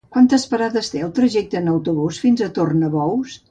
Quantes 0.13 0.45
parades 0.53 0.89
té 0.93 1.03
el 1.09 1.11
trajecte 1.19 1.61
en 1.61 1.71
autobús 1.75 2.23
fins 2.25 2.45
a 2.47 2.51
Tornabous? 2.59 3.41